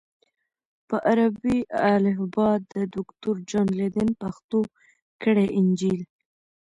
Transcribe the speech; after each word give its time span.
په 0.87 0.95
عربي 1.09 1.57
الفبا 1.93 2.49
د 2.73 2.75
دوکتور 2.95 3.35
جان 3.49 3.67
لیدن 3.79 4.09
پښتو 4.21 4.59
کړی 5.23 5.47
انجیل 5.59 5.99